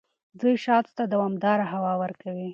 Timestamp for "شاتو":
0.65-0.91